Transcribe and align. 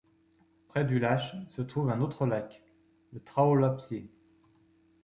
Près 0.67 0.83
du 0.83 0.97
Lache, 0.97 1.35
se 1.47 1.61
trouve 1.61 1.91
un 1.91 2.01
autre 2.01 2.25
lac, 2.25 2.63
le 3.13 3.19
Traualpsee. 3.19 4.09